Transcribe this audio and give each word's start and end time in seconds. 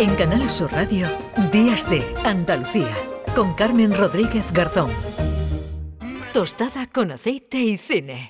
En 0.00 0.14
Canal 0.14 0.48
Sur 0.48 0.72
Radio, 0.72 1.06
Días 1.52 1.88
de 1.90 2.02
Andalucía, 2.24 2.94
con 3.34 3.52
Carmen 3.52 3.94
Rodríguez 3.94 4.50
Garzón. 4.50 4.90
Tostada 6.32 6.86
con 6.86 7.10
aceite 7.10 7.58
y 7.58 7.76
cine. 7.76 8.26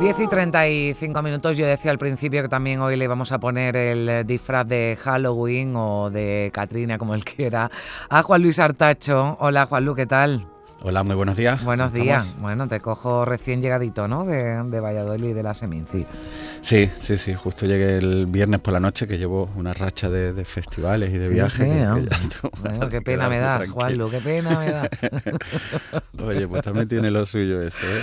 10 0.00 0.20
y 0.20 0.26
35 0.26 1.22
minutos. 1.22 1.58
Yo 1.58 1.66
decía 1.66 1.90
al 1.90 1.98
principio 1.98 2.40
que 2.40 2.48
también 2.48 2.80
hoy 2.80 2.96
le 2.96 3.06
vamos 3.06 3.30
a 3.30 3.40
poner 3.40 3.76
el 3.76 4.26
disfraz 4.26 4.66
de 4.66 4.96
Halloween 5.02 5.74
o 5.76 6.08
de 6.08 6.50
Katrina, 6.50 6.96
como 6.96 7.14
él 7.14 7.26
quiera, 7.26 7.70
a 8.08 8.22
Juan 8.22 8.40
Luis 8.40 8.58
Artacho. 8.58 9.36
Hola, 9.38 9.66
Juan 9.66 9.84
Luis, 9.84 9.96
¿qué 9.98 10.06
tal? 10.06 10.53
Hola, 10.86 11.02
muy 11.02 11.14
buenos 11.14 11.38
días. 11.38 11.64
Buenos 11.64 11.94
días. 11.94 12.36
Bueno, 12.38 12.68
te 12.68 12.78
cojo 12.78 13.24
recién 13.24 13.62
llegadito, 13.62 14.06
¿no? 14.06 14.26
De, 14.26 14.62
de 14.64 14.80
Valladolid 14.80 15.30
y 15.30 15.32
de 15.32 15.42
la 15.42 15.54
Seminci. 15.54 16.04
Sí, 16.60 16.90
sí, 16.98 17.16
sí. 17.16 17.32
Justo 17.32 17.64
llegué 17.64 17.96
el 17.96 18.26
viernes 18.26 18.60
por 18.60 18.74
la 18.74 18.80
noche, 18.80 19.06
que 19.06 19.16
llevo 19.16 19.50
una 19.56 19.72
racha 19.72 20.10
de, 20.10 20.44
festivales 20.44 21.08
y 21.08 21.16
de 21.16 21.30
viajes. 21.30 21.68
bueno, 22.62 22.90
qué 22.90 23.00
pena 23.00 23.30
me 23.30 23.38
das, 23.38 23.66
Juanlu, 23.68 24.10
qué 24.10 24.20
pena 24.20 24.58
me 24.58 24.70
das. 24.70 24.88
Oye, 26.22 26.46
pues 26.46 26.62
también 26.62 26.86
tiene 26.86 27.10
lo 27.10 27.24
suyo 27.24 27.62
eso, 27.62 27.80
¿eh? 27.82 28.02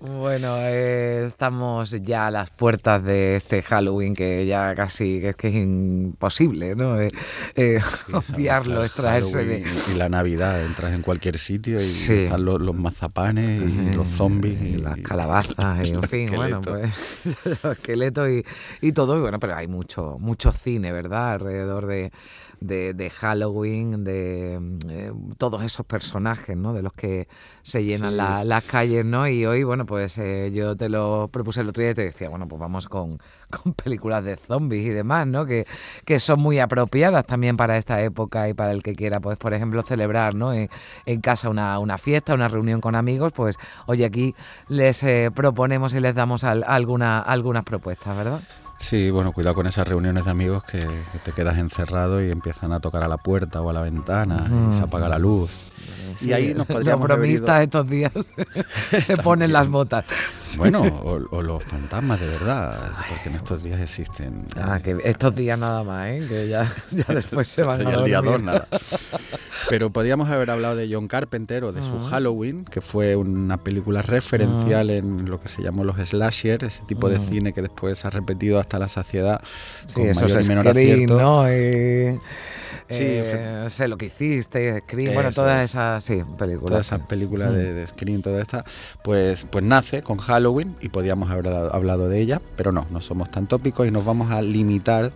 bueno, 0.02 0.56
eh, 0.58 1.24
estamos 1.26 1.90
ya 2.02 2.26
a 2.26 2.30
las 2.32 2.50
puertas 2.50 3.02
de 3.04 3.36
este 3.36 3.62
Halloween 3.62 4.14
que 4.14 4.44
ya 4.44 4.74
casi 4.74 5.20
que 5.20 5.28
es 5.30 5.36
que 5.36 5.48
es 5.48 5.54
imposible, 5.54 6.74
¿no? 6.74 7.00
Eh, 7.00 7.10
eh 7.54 7.80
obviarlo, 8.12 8.84
extraerse 8.84 9.44
de... 9.44 9.64
Y 9.92 9.94
la 9.94 10.08
Navidad, 10.08 10.64
entras 10.64 10.92
en 10.92 11.02
cualquier 11.02 11.38
sitio 11.38 11.76
y 11.76 12.07
están 12.08 12.44
los, 12.44 12.74
mazapanes 12.74 13.62
y 13.70 13.94
los 13.94 14.08
zombies. 14.08 14.60
Y, 14.62 14.78
las 14.78 14.98
calabazas, 14.98 15.88
y 15.88 15.92
en 15.92 16.02
fin, 16.08 16.30
bueno, 16.34 16.60
pues 16.60 17.26
esqueletos 17.64 18.28
y, 18.30 18.44
y 18.80 18.92
todo. 18.92 19.16
Y 19.16 19.20
bueno, 19.20 19.38
pero 19.38 19.56
hay 19.56 19.66
mucho, 19.66 20.16
mucho 20.18 20.52
cine, 20.52 20.92
¿verdad? 20.92 21.32
Alrededor 21.32 21.86
de 21.86 22.10
de, 22.60 23.10
Halloween, 23.10 24.04
de 24.04 24.78
eh, 24.88 25.12
todos 25.36 25.62
esos 25.62 25.86
personajes, 25.86 26.56
¿no? 26.56 26.72
De 26.72 26.82
los 26.82 26.92
que 26.92 27.28
se 27.62 27.84
llenan 27.84 28.16
las 28.16 28.64
calles, 28.64 29.04
¿no? 29.04 29.28
Y 29.28 29.46
hoy, 29.46 29.62
bueno, 29.62 29.86
pues 29.86 30.18
eh, 30.18 30.50
yo 30.52 30.76
te 30.76 30.88
lo 30.88 31.28
propuse 31.28 31.60
el 31.60 31.68
otro 31.68 31.82
día 31.82 31.92
y 31.92 31.94
te 31.94 32.02
decía, 32.02 32.28
bueno, 32.28 32.48
pues 32.48 32.60
vamos 32.60 32.86
con, 32.88 33.18
películas 33.82 34.24
de 34.24 34.36
zombies 34.36 34.86
y 34.86 34.90
demás, 34.90 35.26
¿no? 35.26 35.46
Que, 35.46 35.66
que 36.04 36.18
son 36.18 36.40
muy 36.40 36.58
apropiadas 36.58 37.26
también 37.26 37.56
para 37.56 37.76
esta 37.76 38.02
época 38.02 38.48
y 38.48 38.54
para 38.54 38.72
el 38.72 38.82
que 38.82 38.94
quiera, 38.94 39.20
pues, 39.20 39.38
por 39.38 39.54
ejemplo, 39.54 39.82
celebrar, 39.82 40.34
¿no? 40.34 40.52
En, 40.52 40.68
casa 41.20 41.48
una, 41.50 41.78
una, 41.78 41.98
fiesta, 41.98 42.34
una 42.34 42.48
reunión 42.48 42.80
con 42.80 42.94
amigos, 42.94 43.32
pues, 43.32 43.56
hoy 43.86 44.04
aquí 44.04 44.34
les 44.68 45.02
eh, 45.02 45.30
proponemos 45.34 45.94
y 45.94 46.00
les 46.00 46.14
damos 46.14 46.44
alguna, 46.44 47.20
algunas 47.20 47.64
propuestas, 47.64 48.16
¿verdad? 48.16 48.40
Sí, 48.78 49.10
bueno, 49.10 49.32
cuidado 49.32 49.56
con 49.56 49.66
esas 49.66 49.86
reuniones 49.86 50.24
de 50.24 50.30
amigos 50.30 50.62
que, 50.62 50.78
te 50.78 51.32
quedas 51.32 51.58
encerrado 51.58 52.24
y 52.24 52.30
empiezan 52.30 52.72
a 52.72 52.80
tocar 52.80 53.02
a 53.02 53.08
la 53.08 53.16
puerta 53.16 53.60
o 53.60 53.68
a 53.68 53.72
la 53.72 53.82
ventana 53.82 54.48
y 54.70 54.74
se 54.74 54.82
apaga 54.82 55.08
la 55.08 55.18
luz. 55.18 55.72
y 56.20 56.32
ahí 56.32 56.54
nos 56.54 56.66
podríamos 56.66 57.08
Los 57.08 57.18
bromistas 57.18 57.62
estos 57.62 57.88
días 57.90 58.12
se 58.98 59.16
ponen 59.16 59.52
las 59.52 59.68
botas. 59.68 60.04
Bueno, 60.56 60.82
o, 60.82 61.42
los 61.42 61.64
fantasmas 61.64 62.20
de 62.20 62.28
verdad, 62.28 62.92
porque 63.08 63.28
en 63.28 63.34
estos 63.34 63.62
días 63.62 63.80
existen. 63.80 64.46
Ah, 64.56 64.78
que 64.82 64.96
estos 65.04 65.34
días 65.34 65.58
nada 65.58 65.82
más, 65.82 66.08
¿eh? 66.10 66.24
que 66.28 66.48
ya, 66.48 66.70
después 67.08 67.48
se 67.48 67.62
van 67.64 67.80
a 67.80 67.90
dormir. 67.90 68.14
El 68.14 68.22
día 68.22 68.38
nada. 68.38 68.68
Pero 69.68 69.90
podríamos 69.90 70.28
haber 70.30 70.50
hablado 70.50 70.76
de 70.76 70.88
John 70.92 71.08
Carpenter 71.08 71.64
o 71.64 71.72
de 71.72 71.82
su 71.82 71.98
Halloween, 71.98 72.64
que 72.64 72.80
fue 72.80 73.16
una 73.16 73.58
película 73.58 74.02
referencial 74.02 74.90
en 74.90 75.28
lo 75.28 75.40
que 75.40 75.48
se 75.48 75.62
llamó 75.62 75.84
los 75.84 75.96
slasher, 75.96 76.64
ese 76.64 76.82
tipo 76.84 77.08
de 77.08 77.18
cine 77.20 77.52
que 77.52 77.62
después 77.62 78.04
ha 78.04 78.10
repetido 78.10 78.58
hasta 78.58 78.78
la 78.78 78.88
saciedad 78.88 79.40
sí, 79.86 79.94
con 79.94 80.06
mayor 80.06 80.42
y 80.42 80.48
menor 80.48 80.68
acierto. 80.68 81.18
¿no? 81.18 81.46
Sí, 82.88 83.04
eh, 83.04 83.66
sé 83.68 83.86
lo 83.86 83.98
que 83.98 84.06
hiciste, 84.06 84.80
Scream, 84.80 85.12
bueno, 85.12 85.30
todas 85.30 85.62
esas 85.62 86.02
sí, 86.02 86.22
películas. 86.38 86.70
Todas 86.70 86.86
esas 86.86 87.00
películas 87.00 87.52
de, 87.52 87.74
de, 87.74 87.86
Scream, 87.86 88.22
toda 88.22 88.40
esta, 88.40 88.64
pues, 89.04 89.44
pues 89.44 89.62
nace 89.62 90.02
con 90.02 90.16
Halloween 90.16 90.74
y 90.80 90.88
podíamos 90.88 91.30
haber 91.30 91.48
hablado 91.48 92.08
de 92.08 92.18
ella, 92.18 92.40
pero 92.56 92.72
no, 92.72 92.86
no 92.90 93.02
somos 93.02 93.30
tan 93.30 93.46
tópicos 93.46 93.86
y 93.86 93.90
nos 93.90 94.06
vamos 94.06 94.30
a 94.30 94.40
limitar 94.40 95.12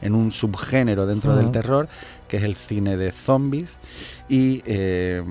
en 0.00 0.14
un 0.14 0.30
subgénero 0.30 1.06
dentro 1.06 1.36
del 1.36 1.50
terror, 1.50 1.88
que 2.28 2.38
es 2.38 2.42
el 2.42 2.56
cine 2.56 2.96
de 2.96 3.12
zombies. 3.12 3.78
Y 4.28 4.62
eh, 4.66 5.22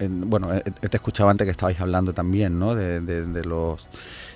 bueno, 0.00 0.54
eh, 0.54 0.62
te 0.62 0.96
escuchaba 0.96 1.30
antes 1.30 1.44
que 1.44 1.50
estabais 1.52 1.80
hablando 1.80 2.12
también, 2.12 2.58
¿no? 2.58 2.74
de, 2.74 3.00
de 3.00 3.44
los 3.44 3.86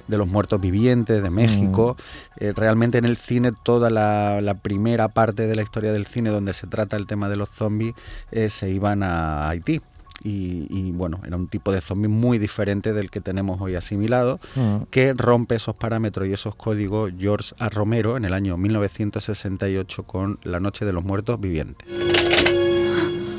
de 0.08 0.18
los 0.18 0.28
muertos 0.28 0.60
vivientes 0.60 1.22
de 1.22 1.30
México. 1.30 1.96
Mm. 1.98 2.44
Eh, 2.44 2.52
realmente 2.54 2.98
en 2.98 3.04
el 3.04 3.16
cine 3.16 3.52
toda 3.62 3.90
la, 3.90 4.54
primera 4.62 5.08
parte 5.08 5.46
de 5.46 5.54
la 5.54 5.62
historia 5.62 5.92
del 5.92 6.06
cine 6.06 6.30
donde 6.30 6.54
se 6.54 6.66
trata 6.66 6.96
el 6.96 7.06
tema 7.06 7.28
de 7.28 7.36
los 7.36 7.50
zombies 7.50 7.94
eh, 8.30 8.50
se 8.50 8.70
iban 8.70 9.02
a 9.02 9.48
Haití. 9.48 9.80
Y, 10.26 10.92
bueno, 10.92 11.20
era 11.26 11.36
un 11.36 11.48
tipo 11.48 11.70
de 11.70 11.82
zombie 11.82 12.08
muy 12.08 12.38
diferente 12.38 12.94
del 12.94 13.10
que 13.10 13.20
tenemos 13.20 13.60
hoy 13.60 13.74
asimilado, 13.74 14.40
mm. 14.54 14.84
que 14.90 15.12
rompe 15.12 15.56
esos 15.56 15.76
parámetros 15.76 16.26
y 16.26 16.32
esos 16.32 16.54
códigos 16.54 17.12
George 17.18 17.54
A. 17.58 17.68
Romero 17.68 18.16
en 18.16 18.24
el 18.24 18.32
año 18.32 18.56
1968 18.56 20.02
con 20.04 20.38
La 20.42 20.60
Noche 20.60 20.86
de 20.86 20.94
los 20.94 21.04
Muertos 21.04 21.38
Vivientes. 21.38 21.86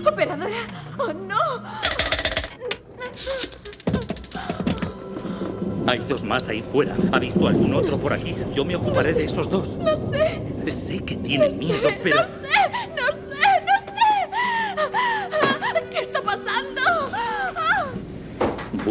¡Operadora! 0.06 0.56
¡Oh, 1.00 1.12
no! 1.12 1.35
Hay 5.88 6.00
dos 6.07 6.23
más 6.23 6.47
ahí 6.47 6.62
fuera. 6.62 6.96
¿Ha 7.12 7.19
visto 7.19 7.47
algún 7.47 7.73
otro 7.73 7.97
por 7.97 8.13
aquí? 8.13 8.35
Yo 8.53 8.66
me 8.66 8.75
ocuparé 8.75 9.13
de 9.13 9.25
esos 9.25 9.50
dos. 9.50 9.78
No 9.78 9.97
sé. 10.12 10.41
Sé 10.72 11.00
que 11.00 11.16
tienen 11.16 11.57
miedo, 11.59 11.90
pero... 12.02 12.17
No 12.17 12.23
sé, 12.23 12.54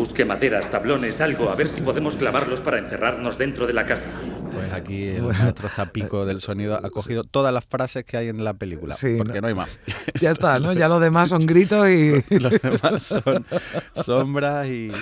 Busque 0.05 0.27
maderas, 0.27 0.71
tablones, 0.71 1.23
algo, 1.23 1.49
a 1.49 1.55
ver 1.55 1.67
si 1.67 1.81
podemos 1.81 2.15
clavarlos 2.17 2.61
para 2.61 2.77
encerrarnos 2.77 3.39
dentro 3.39 3.67
de 3.67 3.73
la 3.73 3.87
casa. 3.87 4.05
Pues 4.53 4.71
aquí 4.75 5.05
el 5.09 5.23
maestro 5.23 5.67
Zapico 5.71 6.27
del 6.27 6.41
sonido 6.41 6.77
ha 6.77 6.91
cogido 6.91 7.25
todas 7.25 7.55
las 7.55 7.65
frases 7.65 8.05
que 8.05 8.19
hay 8.19 8.29
en 8.29 8.45
la 8.45 8.53
película, 8.53 8.95
sí, 8.95 9.15
porque 9.17 9.41
no 9.41 9.49
hay 9.49 9.55
más. 9.55 9.79
Ya 10.21 10.33
está, 10.33 10.61
¿no? 10.61 10.75
Ya 10.75 10.89
lo 10.89 11.01
demás 11.01 11.31
son 11.31 11.41
gritos 11.47 11.89
y... 11.89 12.23
Los 12.39 12.53
demás 12.61 13.03
son 13.03 13.47
sombras 13.95 14.67
y, 14.67 14.93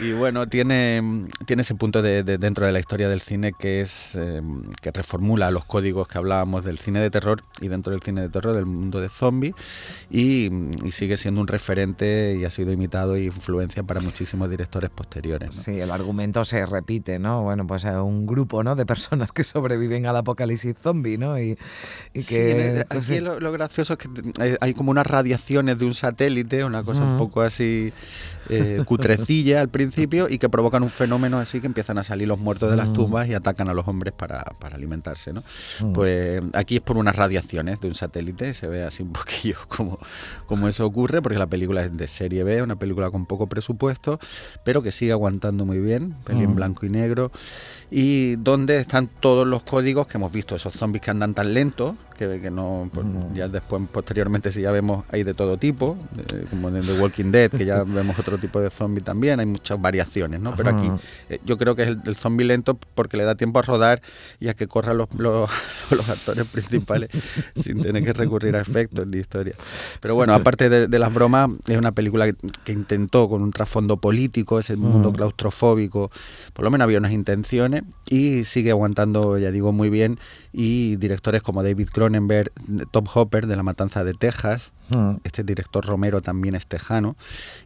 y 0.00 0.12
bueno, 0.12 0.48
tiene, 0.48 1.28
tiene 1.46 1.62
ese 1.62 1.74
punto 1.74 2.00
de, 2.00 2.22
dentro 2.22 2.64
de 2.64 2.72
la 2.72 2.80
historia 2.80 3.08
del 3.08 3.20
cine 3.20 3.52
que 3.52 3.80
es 3.80 4.14
em, 4.14 4.70
que 4.80 4.90
reformula 4.90 5.50
los 5.50 5.64
códigos 5.64 6.08
que 6.08 6.18
hablábamos 6.18 6.64
del 6.64 6.78
cine 6.78 7.00
de 7.00 7.10
terror 7.10 7.42
y 7.60 7.68
dentro 7.68 7.92
del 7.92 8.02
cine 8.02 8.22
de 8.22 8.28
terror 8.28 8.54
del 8.54 8.66
mundo 8.66 9.00
de 9.00 9.08
zombies 9.08 9.54
y, 10.10 10.50
sigue 10.90 11.16
siendo 11.16 11.40
un 11.40 11.46
referente 11.46 12.36
y 12.38 12.44
ha 12.44 12.50
sido 12.50 12.72
imitado 12.72 13.14
e 13.14 13.24
influencia 13.24 13.84
para 13.84 14.00
muchísimos 14.00 14.50
directores 14.50 14.90
posteriores. 14.90 15.56
Sí, 15.56 15.78
el 15.78 15.90
argumento 15.90 16.44
se 16.44 16.66
repite, 16.66 17.18
¿no? 17.18 17.42
Bueno, 17.42 17.66
pues 17.66 17.84
un 17.84 18.26
grupo 18.26 18.64
¿no? 18.64 18.74
de 18.74 18.84
personas 18.86 19.30
que 19.30 19.44
sobreviven 19.44 20.06
al 20.06 20.16
apocalipsis 20.16 20.74
zombie, 20.76 21.16
¿no? 21.16 21.38
Y, 21.38 21.56
que, 22.12 22.20
sí, 22.22 22.84
pues 22.88 23.10
aquí 23.10 23.20
lo, 23.20 23.52
gracioso 23.52 23.94
es 23.94 23.98
que 24.00 24.56
hay 24.60 24.74
como 24.74 24.90
unas 24.90 25.06
radiaciones 25.06 25.78
de 25.78 25.84
un 25.84 25.94
satélite, 25.94 26.64
una 26.64 26.82
cosa 26.82 27.04
un 27.04 27.18
poco 27.18 27.40
así 27.42 27.92
eh, 28.48 28.82
cutrecilla 28.84 29.60
al 29.60 29.68
principio 29.68 29.89
y 29.96 30.38
que 30.38 30.48
provocan 30.48 30.82
un 30.82 30.90
fenómeno 30.90 31.38
así 31.38 31.60
que 31.60 31.66
empiezan 31.66 31.98
a 31.98 32.04
salir 32.04 32.28
los 32.28 32.38
muertos 32.38 32.70
de 32.70 32.76
las 32.76 32.90
mm. 32.90 32.92
tumbas 32.92 33.28
y 33.28 33.34
atacan 33.34 33.68
a 33.68 33.74
los 33.74 33.86
hombres 33.88 34.12
para, 34.12 34.44
alimentarse. 34.72 35.32
¿no? 35.32 35.42
Mm. 35.80 35.92
Pues 35.92 36.42
aquí 36.52 36.76
es 36.76 36.80
por 36.80 36.96
unas 36.96 37.16
radiaciones 37.16 37.80
de 37.80 37.88
un 37.88 37.94
satélite, 37.94 38.54
se 38.54 38.66
ve 38.66 38.84
así 38.84 39.02
un 39.02 39.12
poquillo 39.12 39.56
como, 39.68 39.98
como 40.46 40.68
eso 40.68 40.86
ocurre, 40.86 41.22
porque 41.22 41.38
la 41.38 41.46
película 41.46 41.84
es 41.84 41.96
de 41.96 42.08
serie 42.08 42.44
B, 42.44 42.62
una 42.62 42.76
película 42.76 43.10
con 43.10 43.26
poco 43.26 43.46
presupuesto, 43.46 44.18
pero 44.64 44.82
que 44.82 44.92
sigue 44.92 45.12
aguantando 45.12 45.64
muy 45.64 45.80
bien, 45.80 46.14
peli 46.24 46.44
en 46.44 46.52
mm. 46.52 46.56
blanco 46.56 46.86
y 46.86 46.90
negro, 46.90 47.30
y 47.90 48.36
donde 48.36 48.80
están 48.80 49.08
todos 49.08 49.46
los 49.46 49.62
códigos 49.62 50.06
que 50.06 50.18
hemos 50.18 50.32
visto, 50.32 50.54
esos 50.54 50.74
zombies 50.74 51.02
que 51.02 51.10
andan 51.10 51.34
tan 51.34 51.52
lentos, 51.54 51.94
que, 52.28 52.50
no, 52.50 52.90
pues, 52.92 53.06
ya 53.34 53.48
después, 53.48 53.82
posteriormente, 53.90 54.52
si 54.52 54.60
ya 54.60 54.70
vemos, 54.70 55.04
hay 55.10 55.22
de 55.22 55.32
todo 55.32 55.56
tipo, 55.56 55.96
como 56.50 56.68
en 56.68 56.80
The 56.80 57.00
Walking 57.00 57.32
Dead, 57.32 57.50
que 57.50 57.64
ya 57.64 57.82
vemos 57.86 58.18
otro 58.18 58.36
tipo 58.36 58.60
de 58.60 58.68
zombie 58.68 59.02
también, 59.02 59.40
hay 59.40 59.46
muchas 59.46 59.80
variaciones, 59.80 60.40
¿no? 60.40 60.54
Pero 60.54 60.70
aquí 60.70 60.90
eh, 61.30 61.40
yo 61.46 61.56
creo 61.56 61.74
que 61.74 61.82
es 61.84 61.96
el, 62.04 62.16
zombie 62.16 62.44
lento 62.44 62.78
porque 62.94 63.16
le 63.16 63.24
da 63.24 63.34
tiempo 63.34 63.58
a 63.58 63.62
rodar 63.62 64.02
y 64.38 64.48
a 64.48 64.54
que 64.54 64.66
corran 64.68 64.98
los, 64.98 65.08
los, 65.14 65.50
actores 66.08 66.46
principales 66.46 67.10
sin 67.56 67.82
tener 67.82 68.04
que 68.04 68.12
recurrir 68.12 68.56
a 68.56 68.60
efectos 68.60 69.06
ni 69.06 69.18
historia. 69.18 69.54
Pero 70.00 70.14
bueno, 70.14 70.34
aparte 70.34 70.68
de, 70.68 70.98
las 70.98 71.12
bromas, 71.12 71.50
es 71.66 71.76
una 71.76 71.92
película 71.92 72.30
que, 72.64 72.72
intentó 72.72 73.28
con 73.28 73.42
un 73.42 73.50
trasfondo 73.50 73.96
político, 73.96 74.58
ese 74.58 74.76
mundo 74.76 75.12
claustrofóbico, 75.12 76.10
por 76.52 76.64
lo 76.64 76.70
menos 76.70 76.84
había 76.84 76.98
unas 76.98 77.12
intenciones 77.12 77.82
y 78.08 78.44
sigue 78.44 78.70
aguantando, 78.70 79.38
ya 79.38 79.50
digo, 79.50 79.72
muy 79.72 79.90
bien 79.90 80.18
y 80.52 80.96
directores 80.96 81.42
como 81.42 81.62
David 81.62 81.88
Cronenberg, 81.92 82.52
Tom 82.90 83.04
Hopper 83.12 83.46
de 83.46 83.56
La 83.56 83.62
Matanza 83.62 84.04
de 84.04 84.14
Texas, 84.14 84.72
mm. 84.90 85.16
este 85.24 85.44
director 85.44 85.84
Romero 85.84 86.20
también 86.20 86.54
es 86.54 86.66
tejano, 86.66 87.16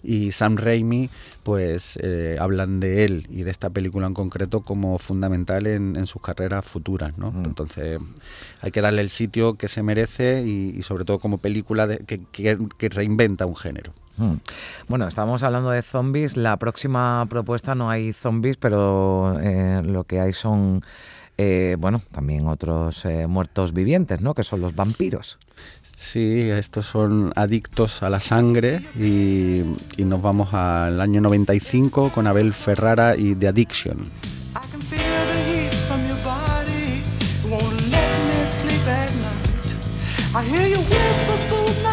y 0.02 0.32
Sam 0.32 0.56
Raimi, 0.56 1.10
pues 1.42 1.98
eh, 2.02 2.36
hablan 2.40 2.80
de 2.80 3.04
él 3.04 3.26
y 3.30 3.42
de 3.42 3.50
esta 3.50 3.70
película 3.70 4.06
en 4.06 4.14
concreto 4.14 4.60
como 4.60 4.98
fundamental 4.98 5.66
en, 5.66 6.06
sus 6.06 6.22
carreras 6.22 6.64
futuras. 6.64 7.16
¿no? 7.18 7.32
Mm. 7.32 7.44
Entonces 7.44 8.00
hay 8.60 8.70
que 8.70 8.80
darle 8.80 9.02
el 9.02 9.10
sitio 9.10 9.54
que 9.54 9.68
se 9.68 9.82
merece 9.82 10.42
y, 10.46 10.82
sobre 10.82 11.04
todo 11.04 11.18
como 11.18 11.38
película 11.38 11.88
que 11.88 12.88
reinventa 12.88 13.46
un 13.46 13.56
género. 13.56 13.92
Hmm. 14.16 14.34
Bueno, 14.86 15.08
estábamos 15.08 15.42
hablando 15.42 15.70
de 15.70 15.82
zombies. 15.82 16.36
La 16.36 16.56
próxima 16.56 17.26
propuesta 17.28 17.74
no 17.74 17.90
hay 17.90 18.12
zombies, 18.12 18.56
pero 18.56 19.38
eh, 19.40 19.82
lo 19.84 20.04
que 20.04 20.20
hay 20.20 20.32
son, 20.32 20.82
eh, 21.36 21.76
bueno, 21.78 22.00
también 22.12 22.46
otros 22.46 23.04
eh, 23.04 23.26
muertos 23.26 23.72
vivientes, 23.72 24.20
¿no? 24.20 24.34
Que 24.34 24.42
son 24.42 24.60
los 24.60 24.74
vampiros. 24.74 25.38
Sí, 25.96 26.48
estos 26.50 26.86
son 26.86 27.32
adictos 27.36 28.02
a 28.02 28.10
la 28.10 28.20
sangre 28.20 28.84
y, 28.96 29.62
y 29.96 30.04
nos 30.04 30.22
vamos 30.22 30.54
al 30.54 31.00
año 31.00 31.20
95 31.20 32.10
con 32.14 32.26
Abel 32.26 32.52
Ferrara 32.52 33.16
y 33.16 33.34
The 33.34 33.48
Addiction. 33.48 34.06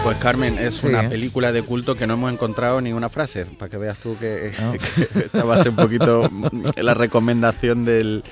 Pues 0.04 0.18
Carmen, 0.18 0.58
es 0.58 0.84
una 0.84 1.08
película 1.08 1.52
de 1.52 1.62
culto 1.62 1.94
que 1.94 2.08
no 2.08 2.16
hemos 2.16 2.34
encontrado 2.34 2.82
ni 2.82 2.92
una 2.92 3.08
frase, 3.08 3.46
para 3.46 3.70
que 3.70 3.78
veas 3.78 4.00
tú 4.00 4.18
que, 4.20 4.48
esta 5.16 5.44
va 5.44 5.56
a 5.56 5.58
ser 5.58 5.70
un 5.70 5.76
poquito 5.76 6.28
la 6.76 6.96
recomendación 6.96 7.86
del, 7.86 8.24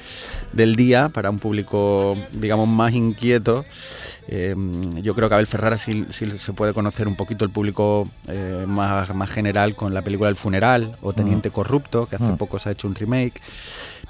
día 0.52 1.10
para 1.10 1.30
un 1.30 1.38
público, 1.38 2.18
digamos, 2.32 2.68
más 2.68 2.94
inquieto. 2.94 3.66
Eh, 4.28 4.56
yo 5.02 5.14
creo 5.14 5.30
que 5.30 5.36
Abel 5.36 5.48
Ferrara 5.48 5.78
sí, 5.78 6.06
se 6.10 6.54
puede 6.54 6.74
conocer 6.74 7.08
un 7.08 7.16
poquito 7.16 7.46
el 7.46 7.52
público 7.52 8.08
eh, 8.28 8.66
más, 8.68 9.14
más 9.14 9.30
general 9.30 9.76
con 9.76 9.94
la 9.94 10.02
película 10.02 10.30
El 10.30 10.36
Funeral 10.36 10.98
o 11.02 11.14
Teniente 11.14 11.52
Corrupto, 11.52 12.08
que 12.08 12.16
hace 12.16 12.34
poco 12.34 12.58
se 12.58 12.70
ha 12.70 12.72
hecho 12.72 12.88
un 12.88 12.96
remake. 12.96 13.40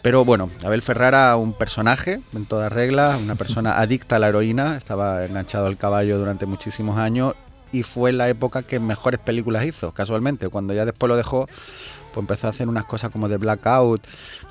Pero 0.01 0.23
bueno, 0.23 0.49
Abel 0.63 0.81
Ferrara, 0.81 1.35
un 1.35 1.51
personaje 1.51 2.21
en 2.33 2.45
toda 2.45 2.69
regla, 2.69 3.17
una 3.21 3.35
persona 3.35 3.77
adicta 3.79 4.15
a 4.15 4.19
la 4.19 4.29
heroína, 4.29 4.77
estaba 4.77 5.25
enganchado 5.25 5.67
al 5.67 5.77
caballo 5.77 6.17
durante 6.17 6.45
muchísimos 6.45 6.97
años 6.97 7.35
y 7.71 7.83
fue 7.83 8.11
la 8.11 8.29
época 8.29 8.63
que 8.63 8.79
mejores 8.79 9.19
películas 9.19 9.65
hizo, 9.65 9.93
casualmente. 9.93 10.49
Cuando 10.49 10.73
ya 10.73 10.85
después 10.85 11.07
lo 11.07 11.15
dejó, 11.15 11.47
pues 11.47 12.17
empezó 12.17 12.47
a 12.47 12.49
hacer 12.49 12.67
unas 12.67 12.85
cosas 12.85 13.11
como 13.11 13.29
de 13.29 13.37
Blackout, 13.37 14.05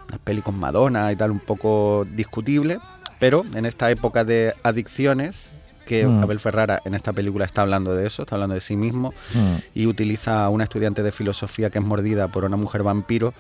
unas 0.09 0.19
pelis 0.21 0.45
con 0.45 0.59
Madonna 0.59 1.11
y 1.13 1.17
tal, 1.17 1.31
un 1.31 1.41
poco 1.41 2.07
discutible. 2.11 2.79
Pero 3.19 3.45
en 3.55 3.67
esta 3.67 3.91
época 3.91 4.25
de 4.25 4.55
adicciones, 4.63 5.51
que 5.89 6.07
mm. 6.07 6.23
Abel 6.23 6.39
Ferrara 6.39 6.83
en 6.85 6.95
esta 6.95 7.15
película 7.15 7.47
está 7.47 7.63
hablando 7.63 7.95
de 7.95 8.07
eso, 8.07 8.23
está 8.23 8.35
hablando 8.35 8.55
de 8.55 8.61
sí 8.61 8.77
mismo 8.77 9.15
mm. 9.33 9.55
y 9.75 9.87
utiliza 9.87 10.45
a 10.45 10.51
una 10.51 10.65
estudiante 10.65 11.03
de 11.03 11.11
filosofía 11.13 11.71
que 11.71 11.79
es 11.79 11.85
mordida 11.85 12.29
por 12.29 12.45
una 12.45 12.59
mujer 12.59 12.83
vampiro 12.83 13.33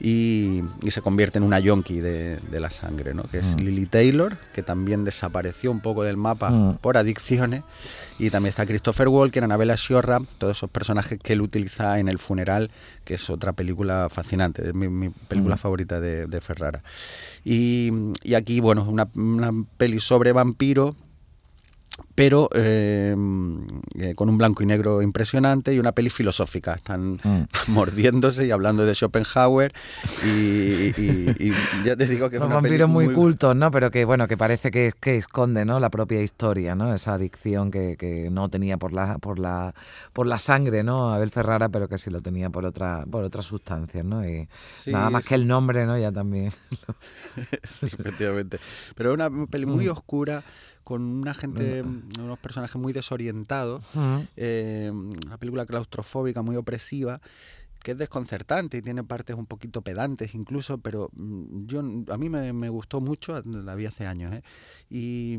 y, 0.00 0.62
se 0.88 1.02
convierte 1.02 1.36
en 1.38 1.44
una 1.44 1.60
yonki 1.60 2.00
de, 2.00 2.40
la 2.50 2.70
sangre, 2.70 3.12
¿no? 3.12 3.24
que 3.24 3.40
es 3.40 3.54
mm. 3.54 3.58
Lily 3.58 3.86
Taylor, 3.86 4.38
que 4.54 4.62
también 4.62 5.04
desapareció 5.04 5.70
un 5.70 5.80
poco 5.80 6.02
del 6.02 6.16
mapa 6.16 6.78
por 6.80 6.96
adicciones 6.96 7.64
y 8.18 8.30
también 8.30 8.48
está 8.48 8.64
Christopher 8.64 9.08
Walken, 9.08 9.44
Anabella 9.44 9.76
Sciorra, 9.76 10.20
todos 10.38 10.56
esos 10.56 10.70
personajes 10.70 11.18
que 11.22 11.34
él 11.34 11.42
utiliza 11.42 11.98
en 11.98 12.08
El 12.08 12.18
Funeral, 12.18 12.70
que 13.04 13.14
es 13.14 13.28
otra 13.28 13.52
película 13.52 14.08
fascinante, 14.10 14.68
es 14.68 14.74
mi, 14.74 15.10
película 15.28 15.58
favorita 15.58 16.00
de, 16.00 16.40
Ferrara. 16.40 16.82
Y, 17.44 17.92
aquí, 18.34 18.60
bueno, 18.60 18.86
una, 18.88 19.06
una 19.14 19.52
peli 19.76 20.00
sobre 20.00 20.32
vampiro, 20.32 20.96
pero 22.14 22.48
eh, 22.54 23.14
eh, 23.94 24.14
con 24.14 24.28
un 24.28 24.38
blanco 24.38 24.62
y 24.62 24.66
negro 24.66 25.02
impresionante 25.02 25.74
y 25.74 25.78
una 25.78 25.92
peli 25.92 26.10
filosófica. 26.10 26.74
Están 26.74 27.20
mm. 27.22 27.46
mordiéndose 27.68 28.46
y 28.46 28.50
hablando 28.50 28.84
de 28.84 28.94
Schopenhauer 28.94 29.72
y, 30.24 31.52
ya 31.84 31.96
te 31.96 32.06
digo 32.06 32.28
que 32.30 32.36
es 32.36 32.42
una 32.42 32.60
peli 32.60 32.84
muy, 32.84 33.08
cultos, 33.12 33.56
¿no? 33.56 33.70
Pero 33.70 33.90
que 33.90 34.04
bueno, 34.04 34.28
que 34.28 34.36
parece 34.36 34.70
que, 34.70 34.92
que 35.00 35.18
esconde, 35.18 35.64
¿no? 35.64 35.80
La 35.80 35.90
propia 35.90 36.22
historia, 36.22 36.74
¿no? 36.74 36.94
Esa 36.94 37.14
adicción 37.14 37.70
que, 37.70 37.96
que, 37.96 38.28
no 38.30 38.48
tenía 38.48 38.76
por 38.76 38.92
la 38.92 39.18
por 39.18 39.38
la 39.38 39.74
por 40.12 40.26
la 40.26 40.38
sangre, 40.38 40.82
¿no? 40.82 41.12
Abel 41.12 41.30
Ferrara, 41.30 41.68
pero 41.68 41.88
que 41.88 41.98
sí 41.98 42.10
lo 42.10 42.20
tenía 42.20 42.50
por 42.50 42.64
otra 42.64 43.04
por 43.10 43.24
otras 43.24 43.46
sustancias, 43.46 44.04
¿no? 44.04 44.26
Y 44.28 44.48
nada 44.86 45.10
más 45.10 45.24
que 45.24 45.34
el 45.34 45.46
nombre, 45.46 45.86
¿no? 45.86 45.98
Ya 45.98 46.12
también. 46.12 46.52
sí, 47.62 47.86
efectivamente. 47.86 48.58
Pero 48.94 49.10
es 49.10 49.14
una 49.14 49.46
peli 49.46 49.66
muy 49.66 49.86
mm. 49.86 49.92
oscura 49.92 50.42
con 50.84 51.02
una 51.02 51.34
gente, 51.34 51.82
unos 51.82 52.38
personajes 52.38 52.76
muy 52.76 52.92
desorientados, 52.92 53.82
eh, 54.36 54.90
una 54.92 55.36
película 55.38 55.66
claustrofóbica 55.66 56.42
muy 56.42 56.56
opresiva 56.56 57.20
que 57.82 57.92
es 57.92 57.98
desconcertante 57.98 58.78
y 58.78 58.82
tiene 58.82 59.02
partes 59.04 59.36
un 59.36 59.46
poquito 59.46 59.82
pedantes 59.82 60.34
incluso, 60.34 60.78
pero 60.78 61.10
mm, 61.12 61.66
yo 61.66 61.80
a 61.80 62.18
mí 62.18 62.28
me, 62.28 62.68
gustó 62.68 63.00
mucho, 63.00 63.42
la 63.44 63.74
vi 63.74 63.86
hace 63.86 64.06
años, 64.06 64.34
¿eh? 64.34 64.42
y, 64.90 65.38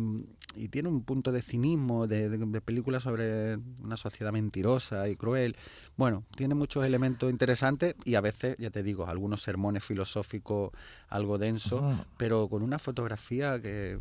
tiene 0.69 0.89
un 0.89 1.03
punto 1.03 1.31
de 1.31 1.41
cinismo, 1.41 2.07
de, 2.07 2.61
película 2.61 2.99
sobre 2.99 3.55
una 3.81 3.95
sociedad 3.95 4.33
mentirosa 4.33 5.07
y 5.07 5.15
cruel. 5.15 5.55
Bueno, 5.95 6.25
tiene 6.35 6.55
muchos 6.55 6.85
elementos 6.85 7.29
interesantes 7.29 7.95
y 8.03 8.15
a 8.15 8.21
veces, 8.21 8.57
ya 8.57 8.69
te 8.69 8.83
digo, 8.83 9.07
algunos 9.07 9.41
sermones 9.41 9.83
filosóficos 9.83 10.71
algo 11.07 11.37
densos, 11.37 11.83
pero 12.17 12.49
con 12.49 12.63
una 12.63 12.79
fotografía 12.79 13.61
que, 13.61 13.97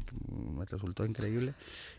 me 0.57 0.65
resultó 0.65 1.05
increíble 1.05 1.55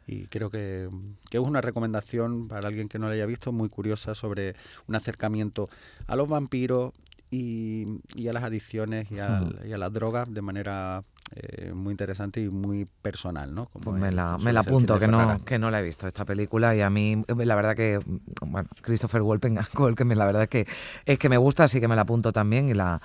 y 0.08 0.26
creo 0.28 0.50
que, 0.50 0.90
que 1.30 1.38
es 1.38 1.44
una 1.44 1.62
recomendación 1.62 2.48
para 2.48 2.68
alguien 2.68 2.90
que 2.90 3.00
no 3.00 3.08
la 3.08 3.14
haya 3.14 3.26
visto 3.26 3.52
muy 3.52 3.70
curiosa 3.70 4.16
sobre 4.16 4.56
un 4.88 4.96
acercamiento 4.96 5.70
a 6.08 6.16
los 6.16 6.28
vampiros 6.32 6.94
y, 7.30 7.88
a 8.28 8.34
las 8.34 8.44
adicciones 8.44 9.12
y, 9.12 9.20
a 9.20 9.78
las 9.78 9.94
drogas 9.94 10.34
de 10.34 10.42
manera 10.42 11.04
eh, 11.34 11.72
muy 11.74 11.92
interesante 11.92 12.42
y 12.42 12.50
muy 12.50 12.86
personal, 13.02 13.56
¿no? 13.56 13.70
pues 13.72 13.98
me 14.00 14.12
la, 14.12 14.38
me 14.38 14.52
la 14.52 14.60
apunto, 14.60 15.00
que 15.00 15.08
no, 15.08 15.46
que 15.46 15.58
no 15.58 15.72
la 15.72 15.80
he 15.80 15.84
visto 15.84 16.08
esta 16.08 16.26
película 16.26 16.76
y 16.76 16.82
a 16.82 16.90
mí 16.90 17.24
la 17.28 17.56
verdad 17.56 17.76
que, 17.76 18.00
bueno, 18.46 18.68
Christopher 18.82 19.22
Walken, 19.22 19.58
que 19.96 20.06
la 20.16 20.26
verdad 20.26 20.44
es 20.44 20.50
que, 20.50 20.68
es 21.06 21.18
que 21.18 21.30
me 21.30 21.38
gusta, 21.38 21.64
así 21.64 21.80
que 21.80 21.88
me 21.88 21.96
la 21.96 22.02
apunto 22.02 22.34
también 22.34 22.68
y 22.68 22.74
la 22.74 23.02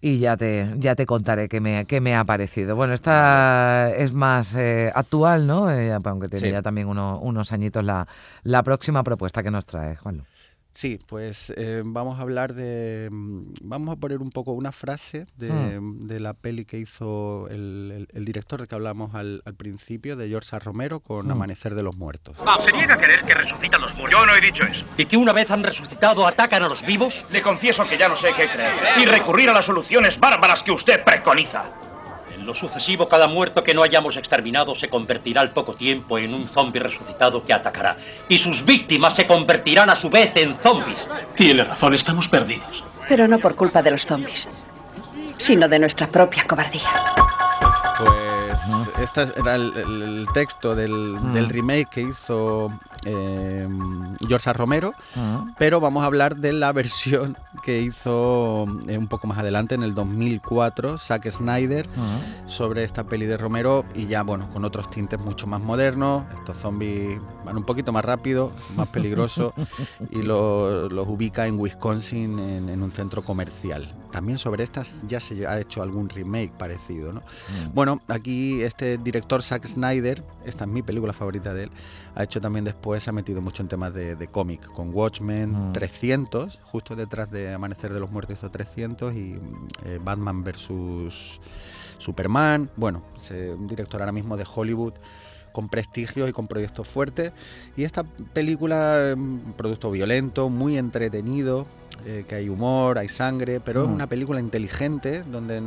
y 0.00 0.18
ya 0.18 0.36
te, 0.36 0.74
ya 0.78 0.94
te 0.94 1.04
contaré 1.04 1.48
qué 1.48 1.60
me, 1.60 1.84
qué 1.84 2.00
me 2.00 2.16
ha 2.16 2.24
parecido. 2.24 2.74
Bueno, 2.74 2.94
esta 2.94 3.90
es 3.90 4.14
más 4.14 4.54
eh, 4.54 4.90
actual, 4.94 5.46
¿no? 5.46 5.70
Eh, 5.70 5.92
aunque 5.92 6.28
tiene 6.28 6.50
ya 6.50 6.62
también 6.62 6.88
unos 6.88 7.52
añitos 7.52 7.84
la, 7.84 8.08
la 8.42 8.62
próxima 8.62 9.04
propuesta 9.04 9.42
que 9.42 9.50
nos 9.50 9.66
trae, 9.66 9.96
Juanlu. 9.96 10.24
Sí, 10.72 11.00
pues 11.06 11.52
eh, 11.56 11.82
vamos 11.84 12.18
a 12.18 12.22
hablar 12.22 12.54
de. 12.54 13.08
Mm, 13.10 13.54
vamos 13.62 13.96
a 13.96 13.96
poner 13.96 14.18
un 14.18 14.30
poco 14.30 14.52
una 14.52 14.72
frase 14.72 15.26
de, 15.36 15.50
hmm. 15.50 16.06
de 16.06 16.20
la 16.20 16.34
peli 16.34 16.64
que 16.64 16.78
hizo 16.78 17.48
el, 17.50 18.08
el, 18.12 18.24
director 18.24 18.60
de 18.60 18.68
que 18.68 18.74
hablamos 18.76 19.14
al, 19.14 19.42
al, 19.44 19.54
principio, 19.54 20.16
de 20.16 20.28
George 20.28 20.54
A. 20.54 20.58
Romero, 20.60 21.00
con 21.00 21.26
hmm. 21.26 21.32
Amanecer 21.32 21.74
de 21.74 21.82
los 21.82 21.96
Muertos. 21.96 22.36
¿Se 22.64 22.76
niega 22.76 22.94
a 22.94 22.98
creer 22.98 23.24
que 23.24 23.34
resucitan 23.34 23.80
los 23.80 23.94
muertos? 23.96 24.20
Yo 24.20 24.26
no 24.26 24.34
he 24.34 24.40
dicho 24.40 24.64
eso. 24.64 24.84
¿Y 24.96 25.06
que 25.06 25.16
una 25.16 25.32
vez 25.32 25.50
han 25.50 25.64
resucitado 25.64 26.26
atacan 26.26 26.62
a 26.62 26.68
los 26.68 26.84
vivos? 26.86 27.24
Le 27.32 27.42
confieso 27.42 27.86
que 27.86 27.98
ya 27.98 28.08
no 28.08 28.16
sé 28.16 28.28
qué 28.36 28.48
creer. 28.48 28.72
Y 29.00 29.06
recurrir 29.06 29.50
a 29.50 29.52
las 29.52 29.64
soluciones 29.64 30.20
bárbaras 30.20 30.62
que 30.62 30.70
usted 30.70 31.02
preconiza. 31.02 31.89
En 32.40 32.46
lo 32.46 32.54
sucesivo, 32.54 33.06
cada 33.06 33.28
muerto 33.28 33.62
que 33.62 33.74
no 33.74 33.82
hayamos 33.82 34.16
exterminado 34.16 34.74
se 34.74 34.88
convertirá 34.88 35.42
al 35.42 35.52
poco 35.52 35.74
tiempo 35.74 36.16
en 36.16 36.32
un 36.32 36.46
zombie 36.46 36.80
resucitado 36.80 37.44
que 37.44 37.52
atacará. 37.52 37.98
Y 38.30 38.38
sus 38.38 38.64
víctimas 38.64 39.14
se 39.14 39.26
convertirán 39.26 39.90
a 39.90 39.94
su 39.94 40.08
vez 40.08 40.34
en 40.36 40.56
zombies. 40.56 41.06
Tiene 41.34 41.64
razón, 41.64 41.92
estamos 41.92 42.28
perdidos. 42.28 42.82
Pero 43.10 43.28
no 43.28 43.38
por 43.38 43.56
culpa 43.56 43.82
de 43.82 43.90
los 43.90 44.06
zombies, 44.06 44.48
sino 45.36 45.68
de 45.68 45.80
nuestra 45.80 46.06
propia 46.06 46.46
cobardía. 46.46 46.88
Pues 47.98 48.98
este 49.02 49.38
era 49.38 49.56
el, 49.56 50.26
texto 50.32 50.74
del, 50.74 51.18
del, 51.34 51.50
remake 51.50 51.90
que 51.90 52.00
hizo 52.00 52.72
eh, 53.04 53.68
George 54.28 54.52
Romero, 54.52 54.92
pero 55.58 55.80
vamos 55.80 56.02
a 56.02 56.06
hablar 56.06 56.36
de 56.36 56.52
la 56.52 56.72
versión 56.80 57.36
que 57.62 57.80
hizo 57.80 58.66
eh, 58.88 58.98
un 58.98 59.08
poco 59.08 59.26
más 59.26 59.38
adelante, 59.38 59.74
en 59.74 59.82
el 59.82 59.94
2004, 59.94 60.98
Zack 60.98 61.30
Snyder, 61.30 61.88
sobre 62.46 62.84
esta 62.84 63.04
peli 63.04 63.26
de 63.26 63.36
Romero 63.36 63.84
y 63.94 64.06
ya, 64.06 64.22
bueno, 64.22 64.50
con 64.50 64.64
otros 64.64 64.90
tintes 64.90 65.18
mucho 65.20 65.46
más 65.46 65.60
modernos. 65.60 66.24
Estos 66.34 66.56
zombies 66.58 67.20
van 67.44 67.56
un 67.56 67.64
poquito 67.64 67.92
más 67.92 68.04
rápido, 68.04 68.52
más 68.76 68.88
peligrosos 69.00 69.52
y 70.10 70.22
los, 70.22 70.92
ubica 71.08 71.46
en 71.46 71.58
Wisconsin 71.58 72.38
en, 72.38 72.82
un 72.82 72.90
centro 72.90 73.24
comercial. 73.24 73.94
También 74.10 74.38
sobre 74.38 74.64
estas 74.64 75.02
ya 75.06 75.20
se 75.20 75.46
ha 75.46 75.60
hecho 75.60 75.82
algún 75.82 76.08
remake 76.08 76.52
parecido, 76.58 77.12
¿no? 77.12 77.20
Mm. 77.20 77.74
Bueno, 77.74 78.00
aquí 78.08 78.62
este 78.62 78.98
director 78.98 79.42
Zack 79.42 79.66
Snyder, 79.66 80.24
esta 80.44 80.64
es 80.64 80.70
mi 80.70 80.82
película 80.82 81.12
favorita 81.12 81.54
de 81.54 81.64
él, 81.64 81.70
ha 82.14 82.24
hecho 82.24 82.40
también 82.40 82.64
después, 82.64 82.89
se 82.98 83.10
ha 83.10 83.12
metido 83.12 83.40
mucho 83.40 83.62
en 83.62 83.68
temas 83.68 83.94
de, 83.94 84.28
cómic, 84.28 84.66
con 84.72 84.92
Watchmen 84.92 85.72
300, 85.72 86.58
mm. 86.58 86.62
justo 86.64 86.96
detrás 86.96 87.30
de 87.30 87.52
Amanecer 87.52 87.92
de 87.92 88.00
los 88.00 88.10
Muertos 88.10 88.38
hizo 88.38 88.50
300 88.50 89.14
y 89.14 89.38
eh, 89.84 90.00
Batman 90.02 90.42
versus 90.42 91.40
Superman, 91.98 92.70
bueno, 92.76 93.02
un 93.30 93.68
director 93.68 94.00
ahora 94.00 94.12
mismo 94.12 94.36
de 94.36 94.46
Hollywood 94.52 94.94
con 95.52 95.68
prestigio 95.68 96.28
y 96.28 96.32
con 96.32 96.46
proyectos 96.48 96.88
fuertes. 96.88 97.32
Y 97.76 97.84
esta 97.84 98.04
película, 98.04 99.12
un 99.14 99.54
producto 99.56 99.90
violento, 99.90 100.48
muy 100.48 100.78
entretenido, 100.78 101.66
eh, 102.06 102.24
que 102.26 102.34
hay 102.36 102.48
humor, 102.48 102.98
hay 102.98 103.08
sangre, 103.08 103.60
pero 103.60 103.82
es 103.82 103.88
mm. 103.88 103.92
una 103.92 104.06
película 104.06 104.40
inteligente 104.40 105.22
donde 105.22 105.60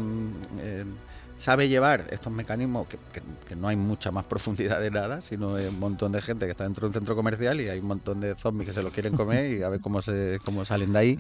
eh, 0.60 0.86
sabe 1.36 1.68
llevar 1.70 2.08
estos 2.12 2.32
mecanismos 2.32 2.88
que, 2.88 3.56
no 3.56 3.68
hay 3.68 3.76
mucha 3.76 4.12
más 4.12 4.26
profundidad 4.26 4.82
de 4.82 4.92
nada, 4.92 5.22
sino 5.22 5.54
un 5.54 5.80
montón 5.80 6.12
de 6.12 6.22
gente 6.22 6.46
que 6.46 6.52
está 6.52 6.64
dentro 6.64 6.82
de 6.82 6.88
un 6.88 6.94
centro 6.94 7.16
comercial 7.16 7.62
y 7.62 7.70
hay 7.70 7.80
un 7.80 7.88
montón 7.88 8.20
de 8.20 8.36
zombies 8.36 8.70
que 8.70 8.74
se 8.74 8.84
lo 8.84 8.90
quieren 8.92 9.16
comer 9.16 9.52
y 9.52 9.64
a 9.64 9.70
ver 9.70 9.82
cómo, 9.82 10.02
se, 10.02 10.40
cómo 10.44 10.66
salen 10.66 10.94
de 10.94 11.00
ahí. 11.00 11.20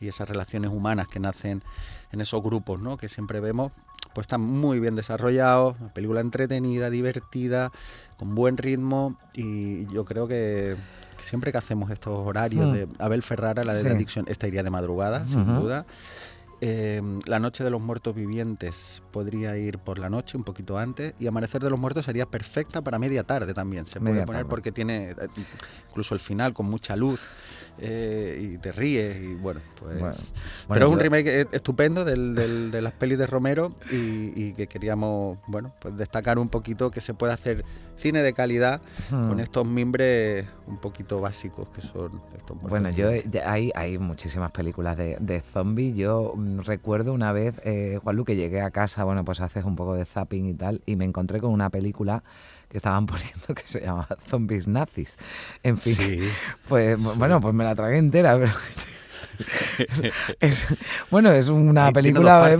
Y 0.00 0.08
esas 0.08 0.28
relaciones 0.28 0.70
humanas 0.70 1.08
que 1.08 1.18
nacen 1.18 1.62
en 2.12 2.20
esos 2.20 2.42
grupos 2.42 2.80
¿no? 2.80 2.96
que 2.98 3.08
siempre 3.08 3.40
vemos, 3.40 3.72
pues 4.14 4.24
están 4.24 4.42
muy 4.42 4.80
bien 4.80 4.96
desarrollados, 4.96 5.76
una 5.80 5.92
película 5.92 6.20
entretenida, 6.20 6.90
divertida, 6.90 7.72
con 8.16 8.34
buen 8.34 8.56
ritmo 8.56 9.18
y 9.34 9.86
yo 9.86 10.04
creo 10.04 10.28
que 10.28 10.76
siempre 11.20 11.52
que 11.52 11.58
hacemos 11.58 11.90
estos 11.90 12.18
horarios 12.18 12.66
mm. 12.66 12.72
de 12.72 12.88
Abel 12.98 13.22
Ferrara, 13.22 13.64
la 13.64 13.74
de 13.74 13.90
Addiction, 13.90 14.26
esta 14.28 14.46
iría 14.46 14.62
de 14.62 14.70
madrugada, 14.70 15.26
sin 15.26 15.46
duda. 15.46 15.86
Em, 16.60 17.20
la 17.26 17.38
Noche 17.38 17.64
de 17.64 17.70
los 17.70 17.82
Muertos 17.82 18.14
Vivientes 18.14 19.02
podría 19.12 19.58
ir 19.58 19.78
por 19.78 19.98
la 19.98 20.08
noche, 20.08 20.38
un 20.38 20.44
poquito 20.44 20.78
antes, 20.78 21.12
y 21.18 21.26
Amanecer 21.26 21.62
de 21.62 21.68
los 21.68 21.78
Muertos 21.78 22.06
sería 22.06 22.24
perfecta 22.26 22.82
para 22.82 22.98
media 22.98 23.24
tarde 23.24 23.52
también. 23.52 23.84
Se 23.84 24.00
puede 24.00 24.24
poner 24.24 24.46
porque 24.46 24.72
tiene 24.72 25.10
eh, 25.10 25.28
incluso 25.90 26.14
el 26.14 26.20
final 26.20 26.54
con 26.54 26.66
mucha 26.66 26.96
luz. 26.96 27.20
Eh, 27.78 28.52
y 28.54 28.58
te 28.58 28.72
ríes 28.72 29.16
y 29.16 29.34
bueno, 29.34 29.60
pues... 29.78 30.32
pero 30.66 30.86
es 30.88 30.92
un 30.94 30.98
remake 30.98 31.42
e-, 31.42 31.48
estupendo 31.52 32.06
del, 32.06 32.34
de 32.70 32.82
las 32.82 32.94
pelis 32.94 33.18
de 33.18 33.26
Romero 33.26 33.74
y, 33.90 34.52
que 34.52 34.66
queríamos, 34.66 35.38
bueno, 35.46 35.74
pues 35.80 35.96
destacar 35.96 36.38
un 36.38 36.48
poquito 36.48 36.90
que 36.90 37.00
se 37.00 37.12
puede 37.12 37.34
hacer 37.34 37.64
cine 37.98 38.22
de 38.22 38.32
calidad 38.32 38.80
con 39.10 39.40
estos 39.40 39.66
mimbres 39.66 40.46
un 40.66 40.78
poquito 40.78 41.20
básicos 41.20 41.68
que 41.68 41.80
son 41.80 42.20
estos 42.36 42.58
Bueno, 42.60 42.90
yo 42.90 43.10
hay, 43.44 43.72
hay 43.74 43.98
muchísimas 43.98 44.50
películas 44.50 44.96
de, 44.96 45.16
de 45.20 45.40
zombies. 45.40 45.96
Yo 45.96 46.34
mm, 46.34 46.60
recuerdo 46.60 47.12
una 47.12 47.32
vez, 47.32 47.60
eh, 47.64 47.98
Juanlu, 48.02 48.24
que 48.24 48.36
llegué 48.36 48.60
a 48.60 48.70
casa, 48.70 49.04
bueno, 49.04 49.24
pues 49.24 49.40
haces 49.40 49.64
un 49.64 49.76
poco 49.76 49.94
de 49.94 50.04
zapping 50.04 50.46
y 50.46 50.54
tal, 50.54 50.82
y 50.86 50.96
me 50.96 51.04
encontré 51.04 51.40
con 51.40 51.52
una 51.52 51.70
película 51.70 52.22
que 52.76 52.78
estaban 52.78 53.06
poniendo 53.06 53.54
que 53.54 53.66
se 53.66 53.80
llama 53.80 54.06
Zombies 54.28 54.68
Nazis. 54.68 55.16
En 55.62 55.78
fin, 55.78 56.30
pues 56.68 56.98
bueno, 56.98 57.40
pues 57.40 57.54
me 57.54 57.64
la 57.64 57.74
tragué 57.74 57.96
entera, 57.96 58.38
pero 58.38 58.52
bueno, 61.10 61.32
es 61.32 61.48
una 61.48 61.92
película. 61.92 62.56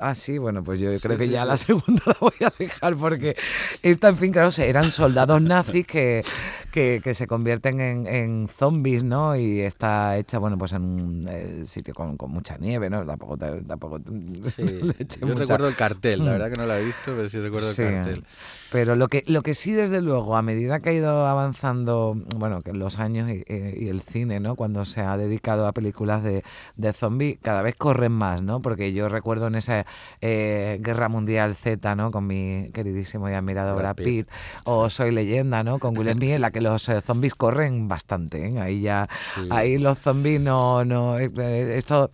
ah, 0.00 0.14
sí, 0.14 0.38
bueno, 0.38 0.62
pues 0.64 0.80
yo 0.80 0.90
creo 1.00 1.16
que 1.16 1.28
ya 1.28 1.44
la 1.44 1.56
segunda 1.68 2.02
la 2.06 2.16
voy 2.20 2.32
a 2.44 2.52
dejar 2.58 2.96
porque 2.96 3.36
esta, 3.82 4.08
en 4.08 4.16
fin, 4.16 4.32
claro, 4.32 4.50
eran 4.58 4.90
soldados 4.90 5.40
nazis 5.42 5.86
que, 5.86 6.24
que, 6.72 7.14
se 7.14 7.26
convierten 7.26 7.80
en, 7.80 8.48
zombies, 8.48 9.02
¿no? 9.02 9.36
Y 9.36 9.60
está 9.60 10.16
hecha, 10.16 10.38
bueno, 10.38 10.56
pues 10.58 10.72
en 10.72 10.82
un 10.82 11.26
eh, 11.28 11.62
sitio 11.64 11.94
con, 11.94 12.16
mucha 12.28 12.56
nieve, 12.58 12.88
¿no? 12.90 13.04
Tampoco. 13.04 13.36
tampoco 13.36 13.98
yo 14.08 15.34
recuerdo 15.34 15.68
el 15.68 15.76
cartel, 15.76 16.24
la 16.24 16.30
mm. 16.30 16.32
verdad 16.34 16.50
que 16.50 16.60
no 16.60 16.66
la 16.66 16.78
he 16.78 16.84
visto, 16.84 17.12
pero 17.16 17.28
sí 17.28 17.38
recuerdo 17.38 17.70
el 17.70 17.76
cartel. 17.76 18.24
Pero 18.70 18.96
lo 18.96 19.08
que, 19.08 19.24
lo 19.26 19.42
que 19.42 19.54
sí, 19.54 19.72
desde 19.72 20.02
luego, 20.02 20.36
a 20.36 20.42
medida 20.42 20.80
que 20.80 20.90
ha 20.90 20.92
ido 20.92 21.26
avanzando, 21.26 22.16
bueno, 22.36 22.60
que 22.60 22.72
los 22.72 22.98
años 22.98 23.30
y, 23.30 23.42
y 23.48 23.88
el 23.88 24.02
cine, 24.02 24.40
¿no? 24.40 24.56
Cuando 24.56 24.84
se 24.84 25.00
ha 25.00 25.16
dedicado 25.16 25.66
a 25.66 25.72
películas 25.78 26.24
de, 26.24 26.42
de 26.76 26.92
zombies 26.92 27.38
cada 27.40 27.62
vez 27.62 27.76
corren 27.76 28.10
más, 28.10 28.42
¿no? 28.42 28.60
Porque 28.60 28.92
yo 28.92 29.08
recuerdo 29.08 29.46
en 29.46 29.54
esa 29.54 29.86
eh, 30.20 30.78
Guerra 30.80 31.08
Mundial 31.08 31.54
Z, 31.54 31.94
¿no? 31.94 32.10
Con 32.10 32.26
mi 32.26 32.70
queridísimo 32.74 33.30
y 33.30 33.34
admirado 33.34 33.76
Brad, 33.76 33.94
Pitt, 33.94 34.28
o 34.64 34.90
Soy 34.90 35.12
Leyenda, 35.12 35.62
¿no? 35.62 35.78
Con 35.78 35.96
Will 35.96 36.12
Smith, 36.12 36.30
en 36.30 36.40
la 36.40 36.50
que 36.50 36.60
los 36.60 36.88
eh, 36.88 37.00
zombies 37.00 37.36
corren 37.36 37.86
bastante, 37.86 38.48
¿eh? 38.48 38.58
Ahí 38.58 38.80
ya, 38.80 39.08
ahí 39.50 39.78
los 39.78 39.98
zombies 39.98 40.40
no, 40.40 40.84
no, 40.84 41.16
esto, 41.16 42.10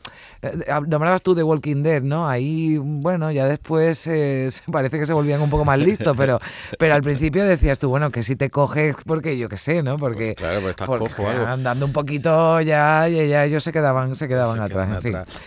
nombrabas 0.87 1.23
tú 1.23 1.35
de 1.35 1.43
Walking 1.43 1.83
Dead, 1.83 2.03
¿no? 2.03 2.29
Ahí, 2.29 2.77
bueno, 2.77 3.31
ya 3.31 3.47
después 3.47 4.11
parece 4.73 4.99
que 4.99 5.07
se 5.07 5.15
volvían 5.15 5.41
un 5.41 5.49
poco 5.49 5.65
más 5.65 5.79
listos, 5.79 6.15
pero, 6.17 6.39
pero 6.79 6.95
al 6.95 7.03
principio 7.03 7.45
decías 7.45 7.79
tú, 7.79 7.89
bueno, 7.89 8.11
que 8.11 8.23
si 8.23 8.37
te 8.37 8.51
coges, 8.51 8.97
porque 9.07 9.39
yo 9.39 9.49
qué 9.49 9.57
sé, 9.57 9.83
¿no? 9.83 9.97
Porque, 9.97 10.35
pues 10.35 10.37
claro, 10.37 10.61
pues 10.61 10.71
estás 10.71 10.87
cojo 10.87 11.29
algo. 11.29 11.47
andando 11.47 11.87
un 11.87 11.93
poquito 11.93 12.61
ya, 12.61 13.09
ya, 13.09 13.47
ya 13.47 13.54
ellos 13.55 13.65
se 13.65 13.73
quedaban, 13.73 14.15
se 14.17 14.27
quedaban 14.27 14.61
atrás. 14.61 15.05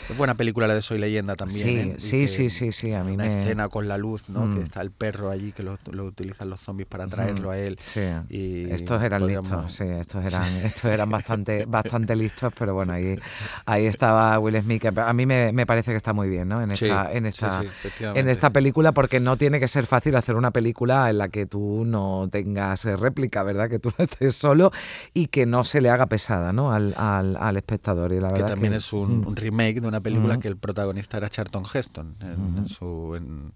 Es 0.10 0.18
buena 0.18 0.36
película 0.36 0.68
la 0.68 0.76
de 0.76 0.82
Soy 0.82 0.98
Leyenda 0.98 1.36
también. 1.36 1.60
Sí, 1.60 1.78
¿eh? 1.78 1.96
sí, 1.98 2.28
sí, 2.28 2.50
sí, 2.50 2.72
sí, 2.72 2.94
a 2.94 3.04
mí 3.04 3.14
una 3.14 3.28
escena 3.28 3.68
con 3.68 3.88
la 3.88 3.98
luz, 3.98 4.30
¿no? 4.30 4.42
Que 4.54 4.62
mm. 4.62 4.64
está 4.64 4.82
el 4.82 4.92
perro 4.92 5.30
allí 5.30 5.52
que 5.52 5.64
lo, 5.64 5.78
utilizan 6.06 6.50
los 6.50 6.62
zombies 6.62 6.88
para 6.88 7.06
traerlo 7.08 7.52
a 7.52 7.58
él. 7.58 7.78
Sí. 7.80 8.02
Y 8.30 8.72
estos 8.72 9.02
eran 9.04 9.28
listos, 9.28 9.74
sí, 9.74 9.84
estos 9.84 10.24
eran, 10.24 10.56
estos 10.58 10.86
eran 10.86 11.10
bastante, 11.10 11.66
bastante 11.68 12.16
listos, 12.16 12.54
pero 12.58 12.74
bueno, 12.74 12.94
ahí, 12.94 13.20
ahí 13.66 13.86
estaba 13.86 14.40
Will 14.40 14.62
Smith, 14.62 14.82
que 14.82 14.94
a 14.96 15.14
mí 15.14 15.26
me, 15.26 15.52
me 15.52 15.66
parece 15.66 15.92
que 15.92 15.98
está 15.98 16.14
muy 16.14 16.30
bien, 16.30 16.48
¿no? 16.48 16.62
En 16.62 16.72
esta, 16.72 17.12
en 17.12 17.26
esta, 17.26 17.62
en 18.00 18.30
esta 18.30 18.52
película, 18.52 18.94
porque 18.94 19.20
no 19.20 19.36
tiene 19.38 19.60
que 19.60 19.68
ser 19.68 19.86
fácil 19.86 20.16
hacer 20.16 20.36
una 20.36 20.52
película 20.52 21.10
en 21.10 21.18
la 21.18 21.28
que 21.28 21.46
tú 21.46 21.84
no 21.86 22.30
tengas 22.32 22.86
réplica, 22.86 23.44
¿verdad? 23.44 23.70
Que 23.70 23.80
tú 23.80 23.92
estés 23.98 24.36
solo 24.36 24.72
y 25.14 25.28
que 25.28 25.46
no 25.46 25.66
se 25.66 25.82
le 25.82 25.90
haga 25.90 26.06
pesada, 26.06 26.54
¿no? 26.54 26.72
Al, 26.72 26.94
al, 26.98 27.36
al 27.36 27.58
espectador 27.58 27.97
que 28.34 28.44
también 28.44 28.74
es 28.74 28.94
un, 28.94 29.22
mm. 29.22 29.36
remake 29.36 29.82
de 29.82 29.88
una 29.88 30.02
película 30.02 30.38
que 30.40 30.48
el 30.48 30.58
protagonista 30.58 31.18
era 31.18 31.30
Charlton 31.30 31.64
Heston, 31.74 32.16
en, 32.22 32.70
su, 32.70 33.16
en, 33.16 33.52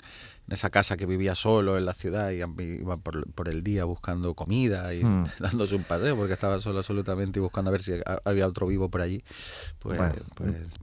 esa 0.49 0.69
casa 0.69 0.97
que 0.97 1.05
vivía 1.05 1.33
solo 1.35 1.77
en 1.77 1.85
la 1.85 1.93
ciudad 1.93 2.31
y 2.31 2.37
iba 2.37 2.97
por, 2.97 3.47
el 3.47 3.63
día 3.63 3.85
buscando 3.85 4.33
comida 4.33 4.93
y 4.93 5.03
mm. 5.03 5.23
dándose 5.39 5.75
un 5.75 5.83
paseo 5.83 6.15
porque 6.15 6.33
estaba 6.33 6.59
solo 6.59 6.79
absolutamente 6.79 7.39
y 7.39 7.41
buscando 7.41 7.69
a 7.69 7.71
ver 7.71 7.81
si 7.81 7.93
había 8.25 8.47
otro 8.47 8.67
vivo 8.67 8.89
por 8.89 9.01
allí. 9.01 9.23
Pues, 9.79 9.97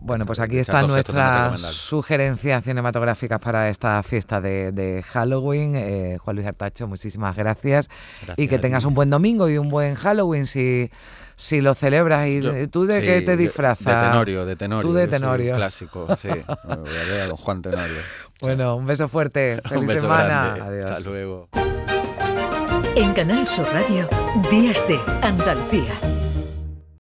bueno, 0.00 0.24
pues, 0.24 0.26
pues 0.26 0.40
aquí 0.40 0.58
están 0.58 0.86
nuestras 0.88 1.60
sugerencias 1.60 2.64
cinematográficas 2.64 3.40
para 3.40 3.68
esta 3.68 4.02
fiesta 4.02 4.40
de, 4.40 5.04
Halloween. 5.08 5.74
Eh, 5.76 6.18
Juan 6.18 6.36
Luis 6.36 6.48
Artacho, 6.48 6.88
muchísimas 6.88 7.36
gracias, 7.36 7.88
y 8.36 8.48
que 8.48 8.58
tengas 8.58 8.84
un 8.84 8.94
buen 8.94 9.10
domingo 9.10 9.48
y 9.48 9.58
un 9.58 9.68
buen 9.68 9.94
Halloween 9.94 10.46
si 10.46 10.90
si 11.38 11.60
lo 11.60 11.74
celebras 11.74 12.26
y 12.26 12.66
tú 12.66 12.84
de 12.84 13.00
qué 13.00 13.22
te 13.22 13.36
disfrazas. 13.36 14.02
De, 14.02 14.08
Tenorio, 14.08 14.44
de 14.44 14.56
Tenorio. 14.56 14.90
Tú 14.90 14.94
de 14.94 15.06
Tenorio. 15.06 15.54
clásico, 15.54 16.08
sí. 16.16 16.28
Voy 16.28 16.96
a 16.96 17.04
ver 17.04 17.20
a 17.22 17.26
don 17.28 17.36
Juan 17.36 17.62
Tenorio. 17.62 18.00
Bueno, 18.40 18.74
un 18.74 18.86
beso 18.86 19.08
fuerte. 19.08 19.60
Feliz 19.68 19.82
un 19.82 19.86
beso 19.86 20.00
semana. 20.02 20.54
Adiós. 20.54 20.90
Hasta 20.90 21.08
luego. 21.08 21.48
En 22.96 23.12
Canal 23.12 23.46
Sur 23.46 23.66
Radio, 23.72 24.08
Días 24.50 24.84
de 24.88 24.98
Andalucía. 25.22 25.94